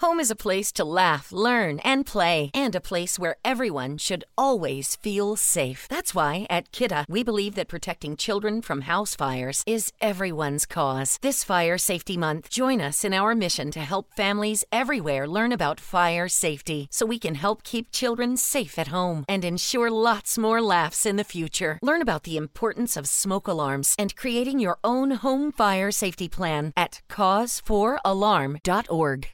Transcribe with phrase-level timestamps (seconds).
[0.00, 4.24] Home is a place to laugh, learn, and play, and a place where everyone should
[4.38, 5.86] always feel safe.
[5.90, 11.18] That's why at Kidda, we believe that protecting children from house fires is everyone's cause.
[11.20, 15.78] This Fire Safety Month, join us in our mission to help families everywhere learn about
[15.78, 20.62] fire safety so we can help keep children safe at home and ensure lots more
[20.62, 21.78] laughs in the future.
[21.82, 26.72] Learn about the importance of smoke alarms and creating your own home fire safety plan
[26.74, 29.28] at cause4alarm.org.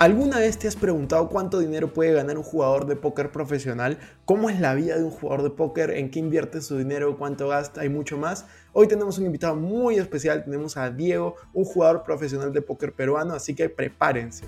[0.00, 3.96] ¿Alguna vez te has preguntado cuánto dinero puede ganar un jugador de póker profesional?
[4.24, 5.92] ¿Cómo es la vida de un jugador de póker?
[5.92, 7.16] ¿En qué invierte su dinero?
[7.16, 7.84] ¿Cuánto gasta?
[7.84, 8.44] Y mucho más.
[8.72, 10.42] Hoy tenemos un invitado muy especial.
[10.42, 14.46] Tenemos a Diego, un jugador profesional de póker peruano, así que prepárense.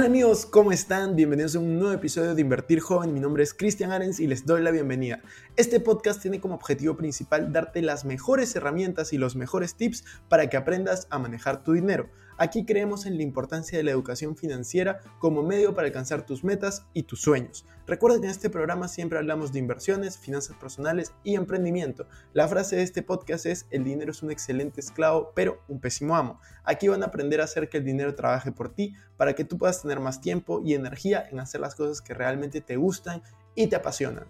[0.00, 1.14] Hola amigos, ¿cómo están?
[1.14, 3.12] Bienvenidos a un nuevo episodio de Invertir Joven.
[3.12, 5.20] Mi nombre es Cristian Arens y les doy la bienvenida.
[5.56, 10.48] Este podcast tiene como objetivo principal darte las mejores herramientas y los mejores tips para
[10.48, 12.08] que aprendas a manejar tu dinero.
[12.42, 16.86] Aquí creemos en la importancia de la educación financiera como medio para alcanzar tus metas
[16.94, 17.66] y tus sueños.
[17.86, 22.06] Recuerda que en este programa siempre hablamos de inversiones, finanzas personales y emprendimiento.
[22.32, 26.16] La frase de este podcast es, el dinero es un excelente esclavo, pero un pésimo
[26.16, 26.40] amo.
[26.64, 29.58] Aquí van a aprender a hacer que el dinero trabaje por ti para que tú
[29.58, 33.22] puedas tener más tiempo y energía en hacer las cosas que realmente te gustan
[33.54, 34.24] y te apasionan.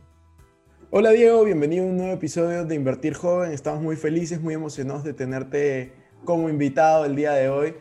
[0.90, 3.52] Hola Diego, bienvenido a un nuevo episodio de Invertir Joven.
[3.52, 5.92] Estamos muy felices, muy emocionados de tenerte
[6.24, 7.76] como invitado el día de hoy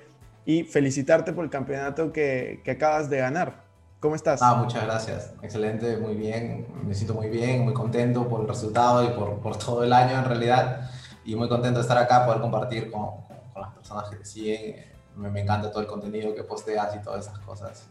[0.49, 3.65] y felicitarte por el campeonato que, que acabas de ganar.
[3.99, 4.41] ¿Cómo estás?
[4.41, 5.31] Ah, muchas gracias.
[5.43, 6.65] Excelente, muy bien.
[6.87, 10.17] Me siento muy bien, muy contento por el resultado y por, por todo el año
[10.17, 10.89] en realidad.
[11.23, 13.11] Y muy contento de estar acá, poder compartir con,
[13.53, 14.75] con las personas que te siguen.
[15.15, 17.85] Me, me, encanta todo el contenido que posteas y todas esas cosas.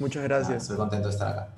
[0.00, 0.62] Muchas gracias.
[0.64, 1.48] estoy contento de estar acá.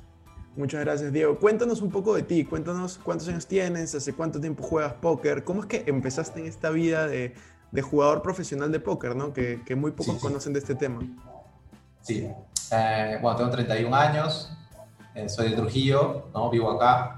[0.54, 1.38] Muchas gracias, Diego.
[1.38, 2.44] Cuéntanos un poco de ti.
[2.44, 5.44] Cuéntanos cuántos años tienes, hace cuánto tiempo juegas póker.
[5.44, 7.32] ¿Cómo es que empezaste en esta vida de,
[7.70, 9.32] de jugador profesional de póker, ¿no?
[9.32, 10.26] Que, que muy pocos sí, sí.
[10.26, 11.00] conocen de este tema.
[12.00, 12.30] Sí,
[12.70, 14.52] eh, bueno, tengo 31 años,
[15.14, 16.50] eh, soy de Trujillo, ¿no?
[16.50, 17.16] vivo acá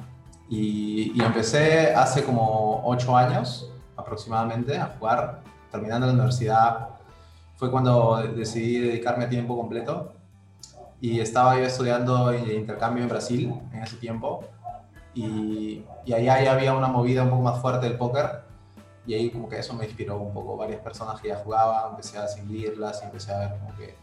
[0.49, 6.89] y, y, empecé hace como 8 años aproximadamente a jugar, terminando la universidad.
[7.57, 10.13] Fue cuando decidí dedicarme a tiempo completo
[11.01, 14.45] y estaba yo estudiando intercambio en Brasil en ese tiempo
[15.15, 18.48] y, y allá ya había una movida un poco más fuerte del póker
[19.09, 20.55] y ahí como que eso me inspiró un poco.
[20.59, 23.95] Varias personas que ya jugaban, empecé a seguirlas y empecé a ver como que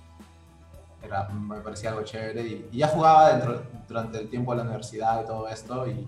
[1.04, 2.42] era, me parecía algo chévere.
[2.42, 5.88] Y, y ya jugaba dentro, durante el tiempo de la universidad y todo esto.
[5.88, 6.08] Y, y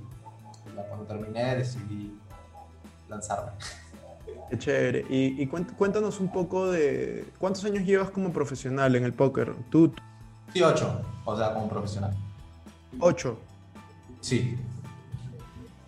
[0.90, 2.20] cuando terminé decidí
[3.08, 3.52] lanzarme.
[4.50, 5.06] Qué chévere.
[5.12, 9.54] Y, y, cuéntanos un poco de cuántos años llevas como profesional en el póker.
[9.70, 9.94] ¿Tú?
[10.54, 11.02] Sí, ocho.
[11.24, 12.16] O sea, como profesional.
[13.00, 13.38] ¿Ocho?
[14.22, 14.58] Sí.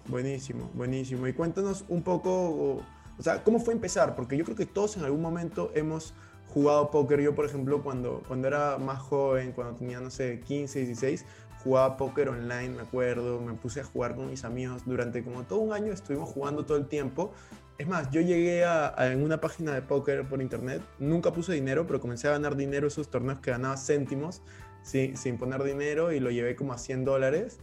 [0.08, 1.26] Buenísimo, buenísimo.
[1.26, 2.84] Y cuéntanos un poco
[3.20, 4.16] o sea, ¿cómo fue empezar?
[4.16, 6.14] Porque yo creo que todos en algún momento hemos
[6.48, 7.20] jugado póker.
[7.20, 11.26] Yo, por ejemplo, cuando, cuando era más joven, cuando tenía, no sé, 15, 16,
[11.62, 13.42] jugaba póker online, me acuerdo.
[13.42, 14.84] Me puse a jugar con mis amigos.
[14.86, 17.34] Durante como todo un año estuvimos jugando todo el tiempo.
[17.78, 20.82] Es más, yo llegué a, a, en una página de póker por internet.
[20.98, 24.42] Nunca puse dinero, pero comencé a ganar dinero esos torneos que ganaba céntimos
[24.82, 27.60] sin, sin poner dinero y lo llevé como a 100 dólares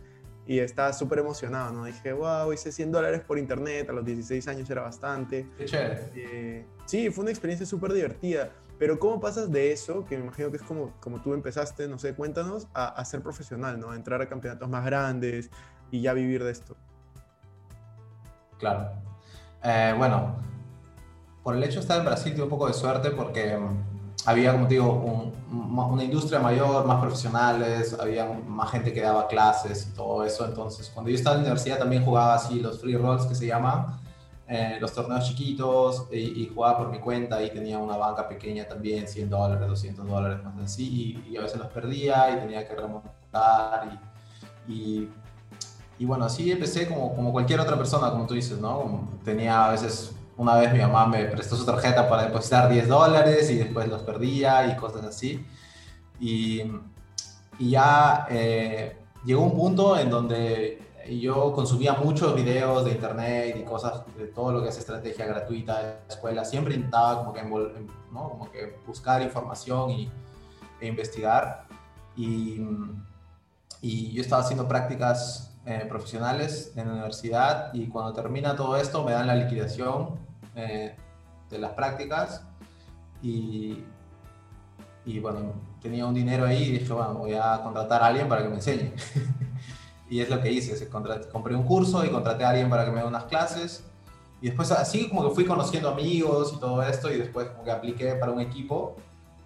[0.46, 1.84] y estaba súper emocionado, ¿no?
[1.84, 5.48] Dije, wow, hice 100 dólares por internet, a los 16 años era bastante.
[5.58, 6.10] Qué chévere.
[6.14, 10.50] Eh, sí, fue una experiencia súper divertida, pero ¿cómo pasas de eso, que me imagino
[10.50, 13.90] que es como, como tú empezaste, no sé, cuéntanos, a, a ser profesional, ¿no?
[13.90, 15.50] A entrar a campeonatos más grandes
[15.90, 16.76] y ya vivir de esto.
[18.58, 18.90] Claro.
[19.62, 20.36] Eh, bueno,
[21.42, 23.58] por el hecho de estar en Brasil tuve un poco de suerte porque
[24.26, 25.32] había, como te digo, un,
[25.78, 30.44] una industria mayor, más profesionales, había más gente que daba clases y todo eso.
[30.44, 33.46] Entonces, cuando yo estaba en la universidad también jugaba así los free rolls que se
[33.46, 33.86] llaman,
[34.48, 38.66] eh, los torneos chiquitos y, y, jugaba por mi cuenta y tenía una banca pequeña
[38.66, 42.66] también, 100 dólares, 200 dólares, más así, y, y, a veces los perdía y tenía
[42.66, 44.00] que remontar
[44.68, 45.10] y, y,
[45.98, 49.08] y bueno, así empecé como, como cualquier otra persona, como tú dices, ¿no?
[49.24, 53.50] Tenía a veces una vez mi mamá me prestó su tarjeta para depositar 10 dólares
[53.50, 55.46] y después los perdía y cosas así.
[56.20, 56.62] Y,
[57.58, 63.62] y ya eh, llegó un punto en donde yo consumía muchos videos de internet y
[63.64, 66.44] cosas de todo lo que es estrategia gratuita de escuela.
[66.44, 68.28] Siempre intentaba como que, ¿no?
[68.30, 70.10] como que buscar información y,
[70.80, 71.64] e investigar.
[72.16, 72.60] Y,
[73.80, 79.02] y yo estaba haciendo prácticas eh, profesionales en la universidad y cuando termina todo esto
[79.02, 80.25] me dan la liquidación
[80.56, 80.96] eh,
[81.50, 82.42] de las prácticas
[83.22, 83.84] y,
[85.04, 88.42] y bueno, tenía un dinero ahí y dije, bueno, voy a contratar a alguien para
[88.42, 88.92] que me enseñe.
[90.10, 93.00] y es lo que hice, compré un curso y contraté a alguien para que me
[93.00, 93.84] dé unas clases.
[94.40, 97.70] Y después así como que fui conociendo amigos y todo esto y después como que
[97.70, 98.96] apliqué para un equipo.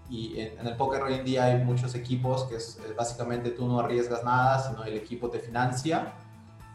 [0.09, 3.79] Y en, el póker hoy en día hay muchos equipos que es, básicamente tú no
[3.81, 6.15] arriesgas nada, sino el equipo te financia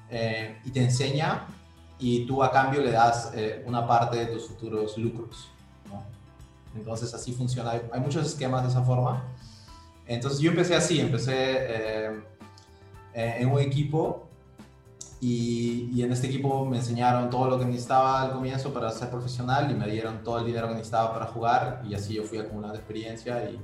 [0.10, 1.46] eh, y te enseña
[2.00, 5.50] y tú a cambio le das eh, una parte de tus futuros lucros.
[6.76, 7.72] Entonces así funciona.
[7.72, 9.24] Hay, muchos esquemas de esa forma.
[10.06, 12.24] Entonces yo empecé así, empecé eh,
[13.14, 14.28] eh, en un equipo
[15.22, 19.10] y, y, en este equipo me enseñaron todo lo que necesitaba al comienzo para ser
[19.10, 22.38] profesional y me dieron todo el dinero que necesitaba para jugar y así yo fui
[22.38, 23.60] acumulando experiencia y,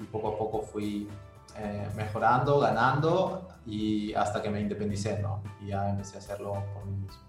[0.00, 1.08] y poco a poco fui
[1.56, 5.40] eh, mejorando, ganando y hasta que me independicé, ¿no?
[5.62, 7.22] Y ya empecé a hacerlo por mí mismo.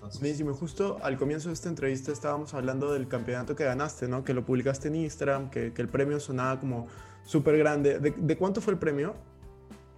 [0.00, 4.24] Buenísimo, justo al comienzo de esta entrevista estábamos hablando del campeonato que ganaste, ¿no?
[4.24, 6.88] Que lo publicaste en Instagram, que, que el premio sonaba como
[7.24, 7.98] súper grande.
[7.98, 9.14] ¿De, cuánto fue el premio?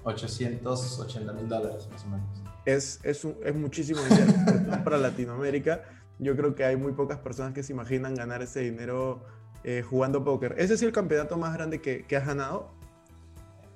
[0.05, 2.27] 880 mil dólares, más o menos.
[2.65, 4.33] Es, es, es muchísimo dinero
[4.85, 5.83] para Latinoamérica.
[6.19, 9.23] Yo creo que hay muy pocas personas que se imaginan ganar ese dinero
[9.65, 10.57] eh, jugando póker.
[10.59, 12.71] ¿Ese es el campeonato más grande que, que has ganado?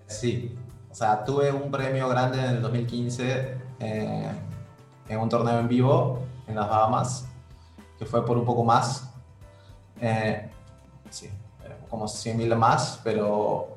[0.07, 0.55] Sí,
[0.91, 4.31] o sea, tuve un premio grande en el 2015 eh,
[5.09, 7.27] en un torneo en vivo en las Bahamas,
[7.99, 9.11] que fue por un poco más.
[10.01, 10.51] Eh,
[11.11, 11.31] sí,
[11.89, 13.77] como 100 mil más, pero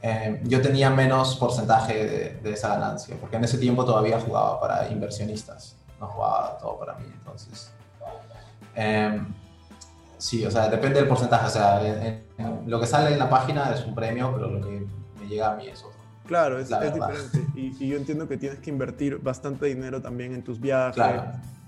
[0.00, 4.88] eh, yo tenía menos porcentaje de, esa ganancia, porque en ese tiempo todavía jugaba para
[4.88, 7.04] inversionistas, no jugaba todo para mí.
[7.12, 7.70] Entonces,
[8.74, 9.20] eh,
[10.18, 11.46] sí, o sea, depende del porcentaje.
[11.46, 11.80] O sea,
[12.66, 14.86] lo que sale en la página es un premio, pero lo que
[15.20, 15.84] me llega a mí es.
[16.32, 17.46] Claro, es, diferente.
[17.54, 21.04] Y, yo entiendo que tienes que invertir bastante dinero también en tus viajes,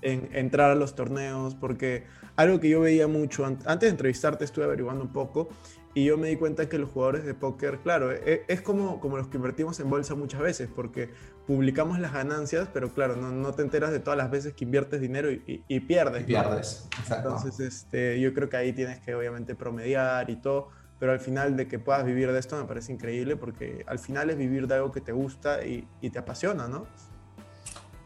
[0.01, 4.65] en entrar a los torneos, porque algo que yo veía mucho, antes de entrevistarte estuve
[4.65, 5.49] averiguando un poco
[5.93, 9.17] y yo me di cuenta que los jugadores de póker, claro, e, es, como, como
[9.17, 11.11] los que invertimos en bolsa muchas veces, porque
[11.45, 14.99] publicamos las ganancias, pero claro, no, no te enteras de todas las veces que inviertes
[14.99, 16.23] dinero y, y, pierdes.
[16.23, 20.69] Y pierdes, Entonces, este, yo creo que ahí tienes que obviamente promediar y todo
[20.99, 24.29] pero al final de que puedas vivir de esto me parece increíble porque al final
[24.29, 26.85] es vivir de algo que te gusta y, y te apasiona, ¿no?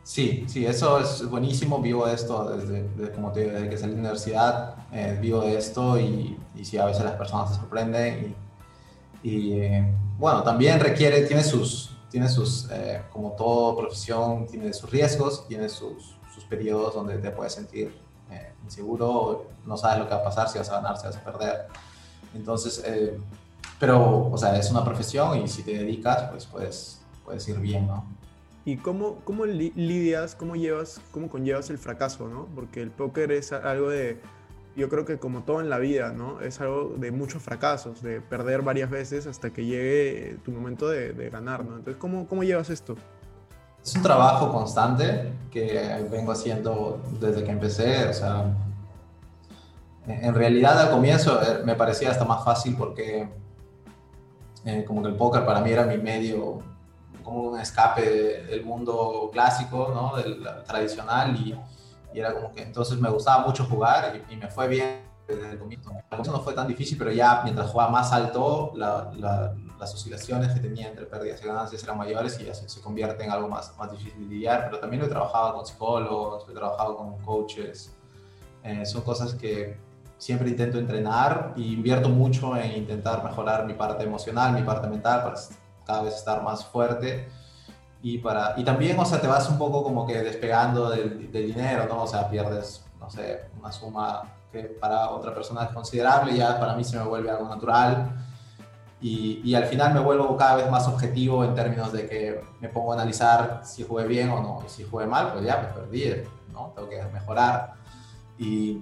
[0.10, 1.80] Sí, sí, eso es buenísimo.
[1.84, 4.76] Vivo de esto desde, como te digo, desde que salí de la universidad.
[4.92, 8.36] Eh, vivo de esto y, y, sí, a veces las personas se sorprenden.
[9.22, 9.86] Y, y eh,
[10.18, 15.70] bueno, también requiere, tiene sus, tiene sus eh, como todo profesión, tiene sus riesgos, tiene
[15.70, 17.96] sus, sus periodos donde te puedes sentir
[18.64, 21.24] inseguro, no sabes lo que va a pasar, si vas a ganar, si vas a
[21.24, 21.68] perder.
[22.36, 23.18] Entonces, eh,
[23.80, 27.88] pero, o sea, es una profesión y si te dedicas, pues puedes, puedes ir bien,
[27.88, 28.06] ¿no?
[28.66, 32.48] ¿Y cómo, cómo lidias, cómo llevas, cómo conllevas el fracaso, ¿no?
[32.54, 34.20] Porque el póker es algo de,
[34.76, 36.42] yo creo que como todo en la vida, ¿no?
[36.42, 41.14] Es algo de muchos fracasos, de perder varias veces hasta que llegue tu momento de,
[41.14, 41.78] de ganar, ¿no?
[41.78, 42.96] Entonces, ¿cómo, ¿cómo llevas esto?
[43.84, 48.54] Es un trabajo constante que vengo haciendo desde que empecé, o sea,
[50.08, 53.30] en realidad al comienzo eh, me parecía hasta más fácil porque
[54.66, 56.60] eh, como que el póker para mí era mi medio,
[57.24, 58.02] como un escape
[58.50, 60.18] del mundo clásico, ¿no?
[60.18, 61.58] del tradicional y,
[62.14, 65.60] y, era como que entonces me gustaba mucho jugar y, me fue bien desde el
[65.60, 65.92] comienzo.
[65.92, 70.60] Al comienzo no fue tan difícil, pero ya mientras jugaba más alto, las oscilaciones que
[70.60, 73.78] tenía entre pérdidas y ganancias eran mayores y ya se, se, convierte en algo más,
[73.78, 77.94] más difícil de lidiar, pero también lo he trabajado con psicólogos, he trabajado con coaches,
[78.64, 79.78] eh, son cosas que
[80.20, 85.24] siempre intento entrenar y invierto mucho en intentar mejorar mi parte emocional, mi parte mental
[85.24, 85.36] para
[85.86, 87.28] cada vez estar más fuerte.
[88.02, 91.86] Y, para, y también, o sea, te vas un poco como que despegando del, dinero,
[91.88, 92.04] ¿no?
[92.04, 96.76] O sea, pierdes, no sé, una suma que para otra persona es considerable, ya para
[96.76, 98.12] mí se me vuelve algo natural.
[99.02, 102.68] Y, y, al final me vuelvo cada vez más objetivo en términos de que me
[102.68, 104.64] pongo a analizar si jugué bien o no.
[104.66, 106.74] Y si jugué mal, pues ya me perdí, ¿no?
[106.76, 107.76] Tengo que mejorar.
[108.38, 108.82] Y,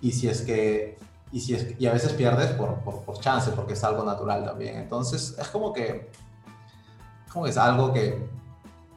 [0.00, 0.98] y si es que
[1.32, 4.44] y, si es, y a veces pierdes por, por, por, chance, porque es algo natural
[4.44, 4.76] también.
[4.76, 6.10] Entonces, es como que,
[7.32, 8.28] como que es algo que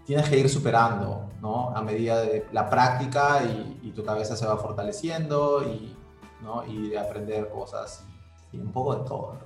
[0.05, 1.69] tienes que ir superando, ¿no?
[1.75, 5.95] A medida de la práctica y, y tu cabeza se va fortaleciendo y,
[6.43, 6.65] ¿no?
[6.67, 8.05] y de aprender cosas
[8.51, 9.39] y un poco de todo.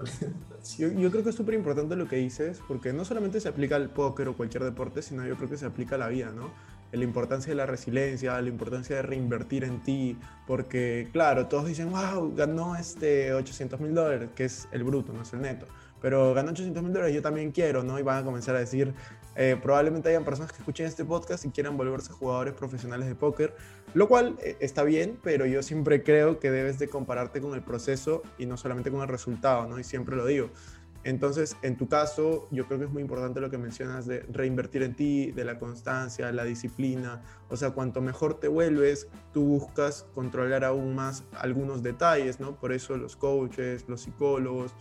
[0.78, 3.78] Yo, yo, creo que es súper importante lo que dices, porque no solamente se aplica
[3.78, 6.52] al póker o cualquier deporte, sino yo creo que se aplica a la vida, ¿no?
[6.92, 11.92] La importancia de la resiliencia, la importancia de reinvertir en ti, porque claro, todos dicen,
[11.92, 15.68] wow, ganó este 800 mil dólares, que es el bruto, no es el neto,
[16.02, 18.00] pero ganó 800 mil dólares, yo también quiero, ¿no?
[18.00, 18.94] Y van a comenzar a decir,
[19.36, 23.56] eh, probablemente hayan personas que escuchen este podcast y quieran volverse jugadores profesionales de póker,
[23.94, 27.62] lo cual eh, está bien, pero yo siempre creo que debes de compararte con el
[27.62, 29.78] proceso y no solamente con el resultado, ¿no?
[29.80, 30.50] Y siempre lo digo.
[31.08, 34.84] Entonces, en tu caso, yo creo que es muy importante lo que mencionas de reinvertir
[34.84, 37.24] en ti, de la constancia, la disciplina.
[37.48, 42.60] O sea, cuanto mejor te vuelves, tú buscas controlar aún más algunos detalles, ¿no?
[42.60, 44.74] Por eso los coaches, los psicólogos.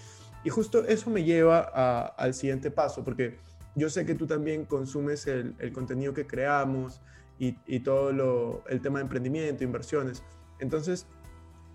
[0.42, 3.38] Y justo eso me lleva al siguiente paso, porque
[3.76, 7.00] yo sé que tú también consumes el, contenido que creamos
[7.38, 7.52] y,
[7.84, 10.24] todo el tema de emprendimiento, inversiones.
[10.58, 11.06] Entonces,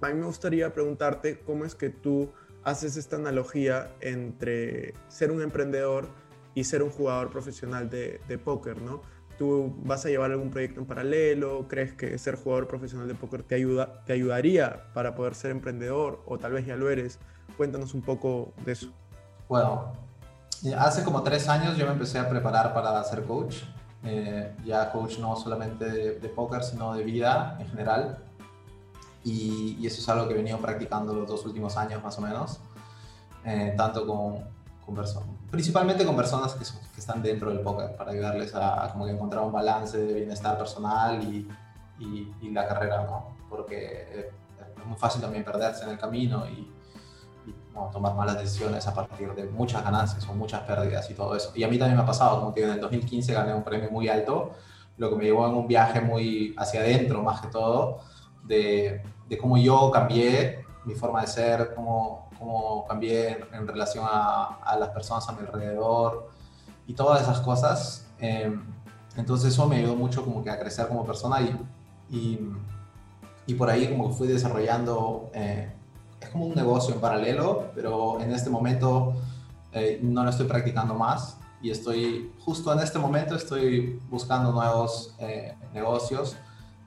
[0.01, 5.41] a mí me gustaría preguntarte cómo es que tú haces esta analogía entre ser un
[5.41, 6.09] emprendedor
[6.53, 9.01] y ser un jugador profesional de, póker, ¿no?
[9.37, 11.67] ¿Tú vas a llevar algún proyecto en paralelo?
[11.67, 16.21] ¿Crees que ser jugador profesional de póker te, ayuda, te ayudaría para poder ser emprendedor?
[16.27, 17.17] ¿O tal vez ya lo eres?
[17.57, 18.91] Cuéntanos un poco de eso.
[19.49, 19.93] Bueno,
[20.77, 23.63] hace como tres años yo me empecé a preparar para ser coach.
[24.03, 28.17] Eh, ya coach no solamente de, de póker, sino de vida en general
[29.23, 32.59] y, eso es algo que he venido practicando los dos últimos años más o menos,
[33.45, 34.43] eh, tanto con,
[34.85, 39.05] con personas, principalmente con personas que, que, están dentro del póker, para ayudarles a, como
[39.05, 41.47] que encontrar un balance de bienestar personal y,
[41.99, 43.35] y, la carrera, ¿no?
[43.49, 44.31] Porque
[44.79, 46.71] es muy fácil también perderse en el camino y,
[47.93, 51.51] tomar malas decisiones a partir de muchas ganancias o muchas pérdidas y todo eso.
[51.55, 53.89] Y a mí también me ha pasado, como que en el 2015 gané un premio
[53.89, 54.51] muy alto,
[54.97, 58.01] lo que me llevó en un viaje muy hacia adentro más que todo,
[58.43, 64.75] de, de cómo yo cambié mi forma de ser, cómo, cómo cambié en, relación a,
[64.79, 66.29] las personas a mi alrededor
[66.87, 68.07] y todas esas cosas.
[68.19, 68.63] Em,
[69.15, 71.55] entonces eso me ayudó mucho como que a crecer como persona y,
[72.09, 72.39] y,
[73.45, 75.71] y por ahí como que fui desarrollando, eh,
[76.19, 79.13] es como un negocio en paralelo, pero en este momento
[79.73, 85.15] eh, no lo estoy practicando más y estoy, justo en este momento estoy buscando nuevos
[85.19, 86.35] eh, negocios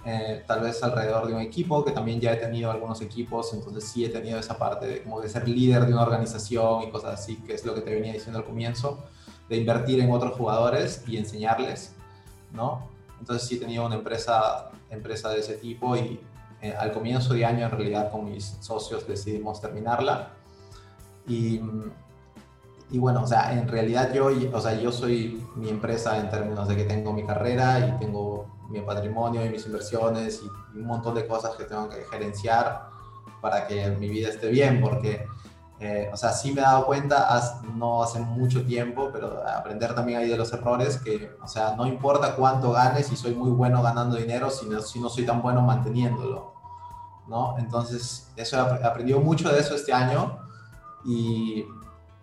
[0.06, 3.84] eh, tal vez alrededor de un equipo, que también ya he tenido algunos equipos, entonces
[3.84, 7.20] sí he tenido esa parte de, como de ser líder de una organización y cosas
[7.20, 9.04] así, que es lo que te venía diciendo al comienzo,
[9.48, 11.94] de invertir en otros jugadores y enseñarles,
[12.52, 12.88] ¿no?
[13.18, 16.20] Entonces sí he tenido una empresa, empresa de ese tipo y
[16.60, 20.30] eh, al comienzo de año en realidad con mis socios decidimos terminarla
[21.26, 21.60] y,
[22.90, 26.68] y bueno, o sea, en realidad yo, o sea, yo soy mi empresa en términos
[26.68, 31.14] de que tengo mi carrera y tengo mi patrimonio y mis inversiones y un montón
[31.14, 32.88] de cosas que tengo que gerenciar
[33.40, 35.26] para que mi vida esté bien, porque,
[35.80, 37.28] eh, o sea, sí me he dado cuenta,
[37.74, 41.86] no hace mucho tiempo, pero aprender también ahí de los errores, que, o sea, no
[41.86, 45.42] importa cuánto ganes, si soy muy bueno ganando dinero, si no, si no soy tan
[45.42, 46.54] bueno manteniéndolo,
[47.26, 47.56] ¿no?
[47.58, 50.38] Entonces, eso he aprendido mucho de eso este año
[51.04, 51.66] y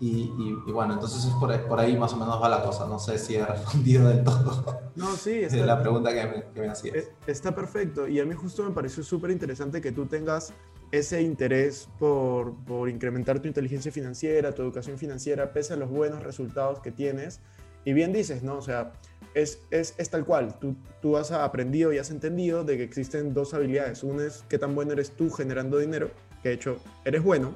[0.03, 2.88] y, bueno, entonces es por, por, ahí más o menos va la cosa.
[2.88, 4.81] No sé si he respondido del todo.
[4.96, 6.96] No, sí, está, la pregunta que me, que me hacías.
[6.96, 8.08] Eh, está perfecto.
[8.08, 10.53] Y a mí justo me pareció súper interesante que tú tengas
[10.91, 16.24] ese interés por, por, incrementar tu inteligencia financiera, tu educación financiera, pese a los buenos
[16.24, 17.39] resultados que tienes.
[17.86, 18.58] Y bien dices, ¿no?
[18.58, 18.93] O sea,
[19.36, 20.58] es, es, es tal cual.
[20.58, 24.03] Tú, tú has aprendido y has entendido de que existen dos habilidades.
[24.03, 26.10] Una es qué tan bueno eres tú generando dinero,
[26.41, 27.55] que de hecho eres bueno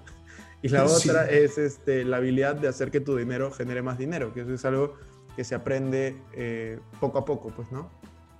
[0.65, 4.33] y la otra es este, la habilidad de hacer que tu dinero genere más dinero,
[4.33, 4.95] que eso es algo
[5.35, 7.87] que se aprende eh, poco a poco, pues, ¿no?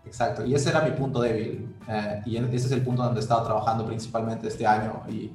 [0.05, 1.75] Exacto, y ese era mi punto débil.
[1.88, 5.32] Eh, y ese es el punto donde he estado trabajando principalmente este año y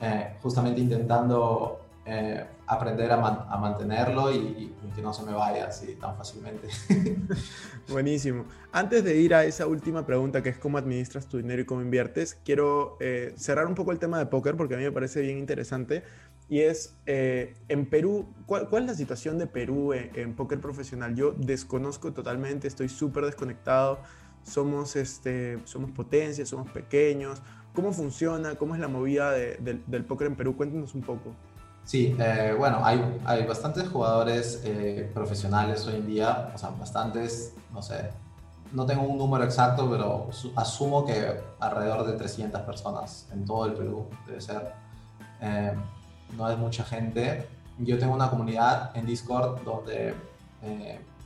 [0.00, 1.80] eh, justamente intentando
[2.66, 6.68] aprender a, mantenerlo y, que no se me vaya así tan fácilmente.
[7.88, 8.44] Buenísimo.
[8.72, 11.82] Antes de ir a esa última pregunta, que es cómo administras tu dinero y cómo
[11.82, 15.20] inviertes, quiero eh, cerrar un poco el tema de póker porque a mí me parece
[15.20, 16.02] bien interesante.
[16.48, 21.14] Y es, eh, en Perú, ¿cuál, es la situación de Perú en, póker profesional?
[21.14, 24.00] Yo desconozco totalmente, estoy súper desconectado.
[24.42, 27.42] Somos, este, somos potencia, somos pequeños.
[27.74, 28.56] ¿Cómo funciona?
[28.56, 30.56] ¿Cómo es la movida del póker en Perú?
[30.56, 31.34] Cuéntanos un poco.
[31.88, 37.54] Sí, eh, bueno, hay, hay bastantes jugadores eh, profesionales hoy en día, o sea, bastantes,
[37.72, 38.10] no sé,
[38.72, 43.72] no tengo un número exacto, pero asumo que alrededor de 300 personas en todo el
[43.72, 44.74] Perú debe ser.
[45.40, 45.72] Eh,
[46.36, 47.48] no es mucha gente.
[47.78, 50.14] Yo tengo una comunidad en Discord donde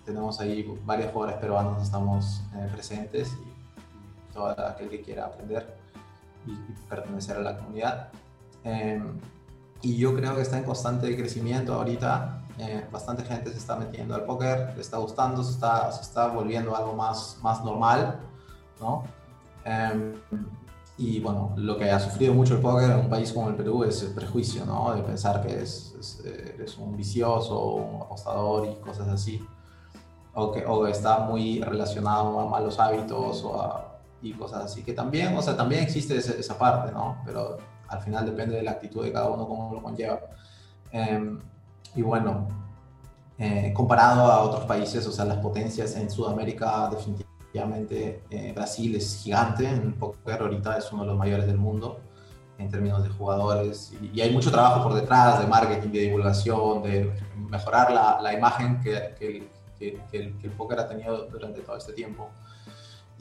[0.05, 2.41] tenemos ahí varios jugadores peruanos, estamos
[2.71, 5.77] presentes y todo aquel que quiera aprender
[6.47, 6.53] y
[6.89, 8.11] pertenecer a la comunidad
[9.83, 12.39] y yo creo que está en constante crecimiento ahorita.
[12.59, 16.29] Eh, bastante gente se está metiendo al póker, le está gustando, se está, se está
[16.29, 18.21] volviendo algo más, más normal,
[18.81, 19.05] ¿no?
[19.65, 20.15] Em,
[20.99, 23.83] y bueno, lo que ha sufrido mucho el póker en un país como el Perú
[23.85, 24.95] es el prejuicio, ¿no?
[24.95, 25.95] De pensar que es,
[26.61, 29.45] es, un vicioso, un apostador y cosas así.
[30.35, 34.85] O que o está muy relacionado a malos hábitos o a, y cosas así.
[34.85, 37.17] Que también, o sea, también existe esa, esa parte, ¿no?
[37.25, 37.59] Pero
[37.93, 40.21] al final depende de la actitud de cada uno, cómo lo conlleva.
[40.91, 41.41] Em,
[41.95, 42.49] y bueno,
[43.39, 49.21] eh, comparado a otros países, o sea, las potencias en Sudamérica, definitivamente eh, Brasil es
[49.23, 52.01] gigante en póker, ahorita es uno de los mayores del mundo
[52.59, 57.13] en términos de jugadores y, hay mucho trabajo por detrás de marketing, de divulgación, de
[57.51, 61.77] mejorar la, la imagen que, que, que, el, que, el, póker ha tenido durante todo
[61.77, 62.31] este tiempo.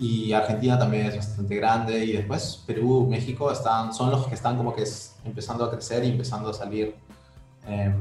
[0.01, 4.58] Y Argentina también es bastante grande y después Perú, México están, son los que están
[4.58, 6.96] como que es, empezando a crecer y empezando a salir.
[7.67, 7.93] Eh,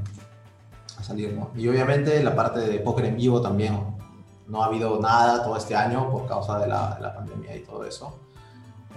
[0.99, 1.51] a salir ¿no?
[1.55, 3.79] Y obviamente la parte de póker en vivo también
[4.49, 7.61] no ha habido nada todo este año por causa de la, de la pandemia y
[7.61, 8.19] todo eso.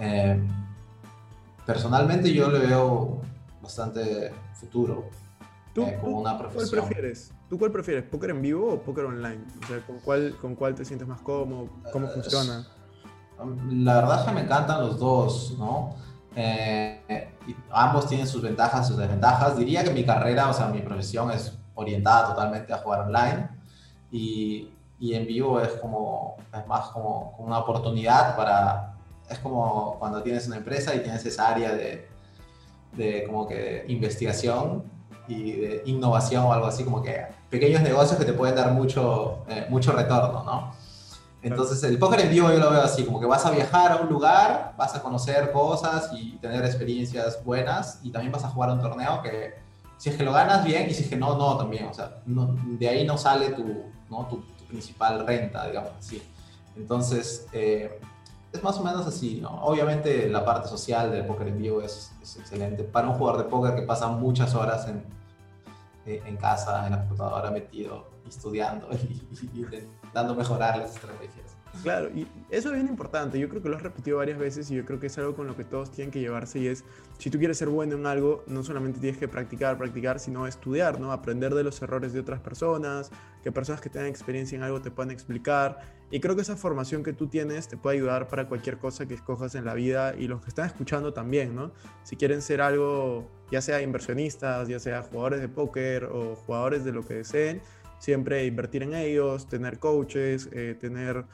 [0.00, 0.42] Eh,
[1.66, 3.20] personalmente yo le veo
[3.60, 5.10] bastante futuro
[5.74, 6.70] ¿Tú, eh, como una profesión.
[6.70, 7.32] ¿Cuál prefieres?
[7.50, 8.04] ¿Tú cuál prefieres?
[8.04, 9.44] ¿Póker en vivo o póker online?
[9.62, 11.68] O sea, ¿con cuál, con cuál te sientes más cómodo?
[11.92, 12.66] ¿Cómo funciona?
[13.70, 15.94] La verdad es que me encantan los dos, ¿no?
[16.36, 17.30] Eh,
[17.70, 19.56] ambos tienen sus ventajas, sus desventajas.
[19.56, 23.48] Diría que mi carrera, o sea, mi profesión es orientada totalmente a jugar online
[24.10, 28.94] y, y en vivo es como, es más como una oportunidad para,
[29.28, 32.08] es como cuando tienes una empresa y tienes esa área de,
[32.92, 34.84] de como que investigación
[35.26, 39.44] y de innovación o algo así, como que pequeños negocios que te pueden dar mucho,
[39.48, 40.72] eh, mucho retorno, ¿no?
[41.44, 43.96] Entonces el póker en vivo yo lo veo así, como que vas a viajar a
[43.96, 48.70] un lugar, vas a conocer cosas y tener experiencias buenas y también vas a jugar
[48.70, 49.54] un torneo que
[49.98, 52.22] si es que lo ganas bien y si es que no, no también, o sea,
[52.24, 53.64] de ahí no sale tu,
[54.10, 54.26] ¿no?
[54.26, 56.20] tu, principal renta, digamos así.
[56.74, 58.00] Entonces, eh,
[58.52, 59.50] es más o menos así, ¿no?
[59.62, 62.82] Obviamente la parte social del póker en vivo es, excelente.
[62.82, 65.04] Para un jugador de póker que pasa muchas horas en,
[66.06, 69.64] eh, en casa, en la computadora, metido, estudiando y,
[70.14, 71.56] intentando mejorar las estrategias.
[71.82, 73.36] Claro, y eso es bien importante.
[73.40, 75.48] Yo creo que lo has repetido varias veces y yo creo que es algo con
[75.48, 76.84] lo que todos tienen que llevarse y es,
[77.18, 81.00] si tú quieres ser bueno en algo, no solamente tienes que practicar, practicar, sino estudiar,
[81.00, 81.10] ¿no?
[81.10, 83.10] Aprender de los errores de otras personas,
[83.42, 85.80] que personas que tengan experiencia en algo te puedan explicar.
[86.12, 89.14] Y creo que esa formación que tú tienes te puede ayudar para cualquier cosa que
[89.14, 91.72] escojas en la vida y los que están escuchando también, ¿no?
[92.04, 96.92] Si quieren ser algo, ya sea inversionistas, ya sea jugadores de póker o jugadores de
[96.92, 97.60] lo que deseen,
[98.04, 101.24] siempre invertir en ellos, tener coaches, eh, tener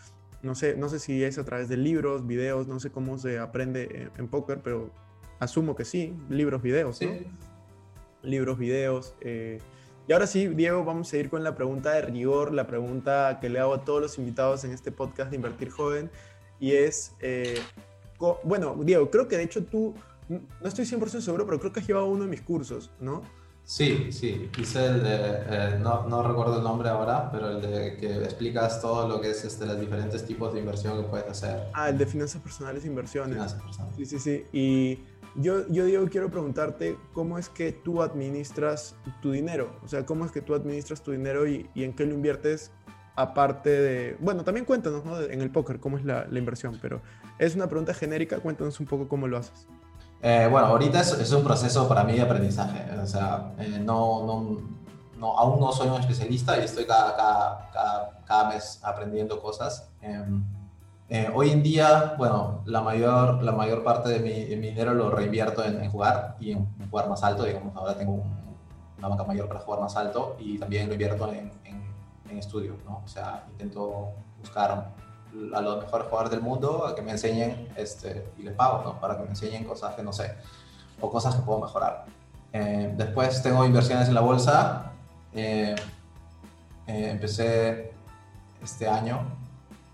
[0.42, 3.38] no sé, no sé si es a través de libros, videos, no sé cómo se
[3.38, 4.90] aprende en, póker, pero
[5.38, 7.11] asumo que sí, libros, videos, ¿no?
[8.22, 9.14] Libros, videos.
[9.20, 9.59] Eh,
[10.09, 13.50] y ahora sí, Diego, vamos a ir con la pregunta de rigor, la pregunta que
[13.50, 16.11] le hago a todos los invitados en este podcast de Invertir Joven,
[16.59, 17.61] y es, eh,
[18.42, 19.94] bueno, Diego, creo que de hecho tú,
[20.28, 23.22] no estoy 100% seguro, pero creo que has llevado uno de mis cursos, ¿no?
[23.70, 27.96] Sí, sí, hice el de, eh, no, no, recuerdo el nombre ahora, pero el de
[27.98, 31.68] que explicas todo lo que es este, los diferentes tipos de inversión que puedes hacer.
[31.72, 33.35] Ah, el de finanzas personales e inversiones.
[33.35, 33.94] Finanzas personales.
[33.96, 34.44] Sí, sí, sí.
[34.52, 34.98] Y
[35.37, 39.78] yo, yo, Diego, quiero preguntarte cómo es que tú administras tu dinero.
[39.85, 42.72] O sea, cómo es que tú administras tu dinero y, y en qué lo inviertes
[43.14, 44.16] aparte de...
[44.18, 45.20] Bueno, también cuéntanos ¿no?
[45.20, 47.02] en el póker cómo es la, la inversión, pero
[47.38, 49.68] es una pregunta genérica, cuéntanos un poco cómo lo haces.
[50.22, 52.85] Eh, bueno, ahorita es, es, un proceso para mí de aprendizaje.
[53.00, 54.61] O sea, eh, no, no,
[55.16, 57.16] no, aún no soy un especialista y estoy cada,
[57.72, 59.90] cada, cada, mes aprendiendo cosas.
[60.02, 60.44] Em,
[61.09, 64.92] eh, hoy en día, bueno, la mayor, la mayor parte de mi, de mi dinero
[64.94, 67.44] lo reinvierto en, jugar y en, jugar más alto.
[67.44, 68.22] Digamos, ahora tengo
[68.98, 71.83] una banca mayor para jugar más alto y también lo invierto en, en,
[72.28, 73.00] en estudio, ¿no?
[73.02, 74.92] O sea, intento buscar
[75.54, 79.00] a los mejores jugadores del mundo a que me enseñen este, y les pago, ¿no?
[79.00, 80.34] Para que me enseñen cosas que no sé
[81.00, 82.04] o cosas que puedo mejorar.
[82.52, 84.92] Eh, después tengo inversiones en la bolsa.
[85.32, 85.74] Eh,
[86.86, 87.92] eh, empecé
[88.62, 89.20] este año,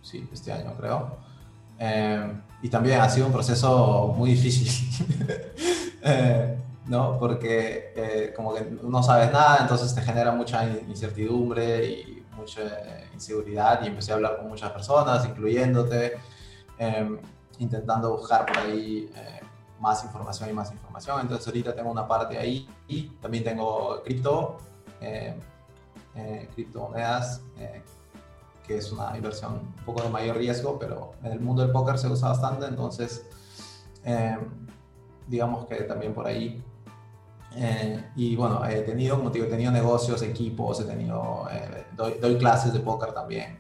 [0.02, 1.18] sí, este año creo.
[2.62, 4.70] y también ha sido un proceso muy difícil,
[6.86, 7.18] ¿no?
[7.18, 12.62] Porque como que no sabes nada, entonces te genera mucha incertidumbre y mucha
[13.12, 16.14] inseguridad y empecé a hablar con muchas personas, incluyéndote,
[16.78, 17.18] em,
[17.58, 19.40] intentando buscar por ahí eh,
[19.80, 21.20] más información y más información.
[21.20, 24.58] Entonces ahorita tengo una parte ahí y también tengo cripto,
[25.00, 25.38] em,
[26.14, 27.82] eh, criptomonedas, eh,
[28.66, 31.98] que es una inversión un poco de mayor riesgo, pero en el mundo del póker
[31.98, 33.24] se usa bastante, entonces
[34.04, 34.40] em,
[35.26, 36.62] digamos que también por ahí
[37.58, 41.86] eh, y bueno, he tenido, como te digo, he tenido negocios, equipos, he tenido, eh,
[41.96, 43.58] doy, clases de póker también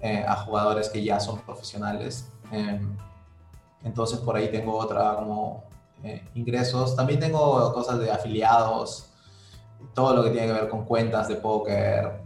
[0.00, 2.28] eh, a jugadores que ya son profesionales.
[3.82, 5.64] entonces por ahí tengo otra como
[6.34, 6.94] ingresos.
[6.94, 9.06] También tengo cosas de afiliados,
[9.94, 12.22] todo lo que tiene que ver con cuentas de póker,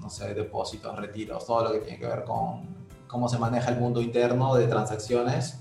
[0.00, 3.80] no sé, depósitos, retiros, todo lo que tiene que ver con cómo se maneja el
[3.80, 5.58] mundo interno de transacciones.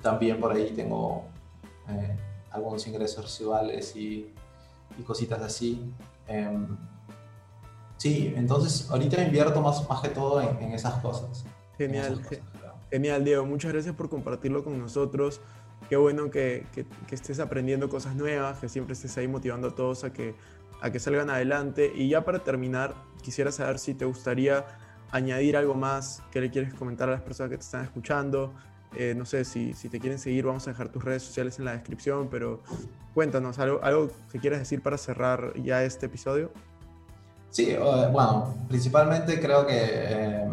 [0.00, 1.24] también por ahí tengo
[2.50, 4.32] algunos ingresos residuales y,
[4.98, 5.92] y cositas así.
[6.26, 6.76] Em,
[7.96, 11.44] sí, entonces ahorita invierto más, más que todo en, esas cosas.
[11.76, 12.20] Genial,
[12.90, 15.40] genial Diego, muchas gracias por compartirlo con nosotros.
[15.88, 20.04] Qué bueno que, que, estés aprendiendo cosas nuevas, que siempre estés ahí motivando a todos
[20.04, 20.34] a que,
[20.82, 21.90] a que salgan adelante.
[21.94, 24.66] Y ya para terminar, quisiera saber si te gustaría
[25.10, 28.52] añadir algo más que le quieres comentar a las personas que te están escuchando.
[28.94, 31.66] Eh, no sé si, si, te quieren seguir, vamos a dejar tus redes sociales en
[31.66, 32.60] la descripción, pero
[33.14, 36.50] cuéntanos algo, algo que quieras decir para cerrar ya este episodio.
[37.50, 37.74] Sí,
[38.12, 40.48] bueno, principalmente creo que eh,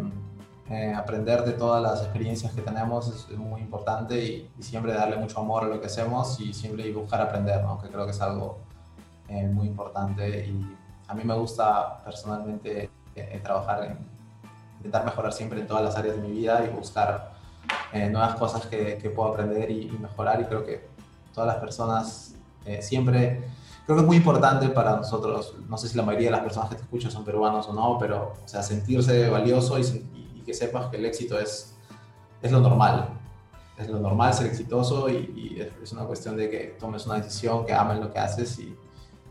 [0.70, 5.40] eh, aprender de todas las experiencias que tenemos es, muy importante y, siempre darle mucho
[5.40, 7.80] amor a lo que hacemos y siempre buscar aprender, ¿no?
[7.80, 8.58] que creo que es algo
[9.28, 10.76] muy importante y
[11.08, 12.88] a mí me gusta personalmente
[13.42, 13.98] trabajar en
[14.76, 17.35] intentar mejorar siempre en todas las áreas de mi vida y buscar
[17.92, 20.40] eh, nuevas cosas que, que, puedo aprender y, mejorar.
[20.40, 20.88] Y creo que
[21.32, 22.34] todas las personas
[22.64, 23.48] eh, siempre,
[23.84, 26.68] creo que es muy importante para nosotros, no sé si la mayoría de las personas
[26.70, 30.54] que te escuchan son peruanos o no, pero o sea, sentirse valioso y, y, que
[30.54, 31.74] sepas que el éxito es,
[32.42, 33.08] es lo normal.
[33.78, 37.72] Es lo normal ser exitoso y, es una cuestión de que tomes una decisión, que
[37.72, 38.74] ames lo que haces y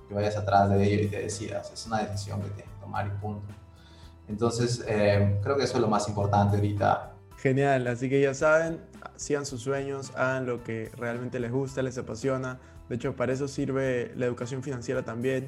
[0.07, 1.71] que vayas atrás de ello y te decidas.
[1.71, 3.53] Es una decisión que tienes que tomar y punto.
[4.27, 8.79] Entonces, eh, creo que eso es lo más importante ahorita Genial, así que ya saben,
[9.15, 12.59] sigan sus sueños, hagan lo que realmente les gusta, les apasiona.
[12.89, 15.47] De hecho, para eso sirve la educación financiera también.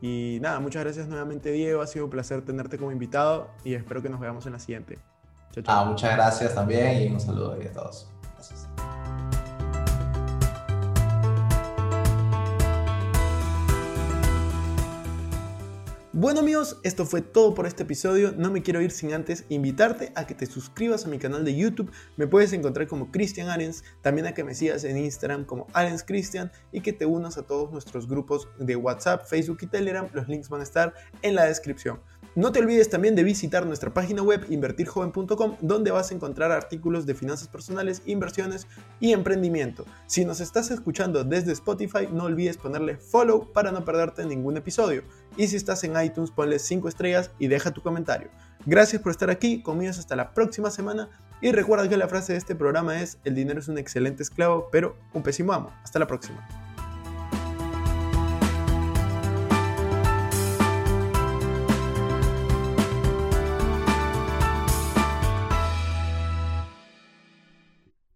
[0.00, 4.02] Y nada, muchas gracias nuevamente Diego, ha sido un placer tenerte como invitado y espero
[4.02, 4.98] que nos veamos en la siguiente.
[5.52, 5.80] Chao, chao.
[5.80, 8.10] Ah, muchas gracias también y un saludo a todos.
[16.18, 18.32] Bueno amigos, esto fue todo por este episodio.
[18.34, 21.54] No me quiero ir sin antes invitarte a que te suscribas a mi canal de
[21.54, 21.92] YouTube.
[22.16, 26.02] Me puedes encontrar como Cristian Arens, también a que me sigas en Instagram como Arens
[26.02, 30.08] Cristian y que te unas a todos nuestros grupos de WhatsApp, Facebook y Telegram.
[30.14, 32.00] Los links van a estar en la descripción.
[32.36, 37.06] No te olvides también de visitar nuestra página web invertirjoven.com donde vas a encontrar artículos
[37.06, 38.66] de finanzas personales, inversiones
[39.00, 39.86] y emprendimiento.
[40.06, 45.02] Si nos estás escuchando desde Spotify, no olvides ponerle follow para no perderte ningún episodio.
[45.38, 48.30] Y si estás en iTunes, ponle 5 estrellas y deja tu comentario.
[48.64, 51.08] Gracias por estar aquí, conmigo hasta la próxima semana
[51.40, 54.68] y recuerda que la frase de este programa es, el dinero es un excelente esclavo,
[54.72, 55.72] pero un pésimo amo.
[55.82, 56.46] Hasta la próxima.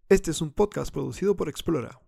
[0.08, 2.00] Este es un podcast producido por Explora.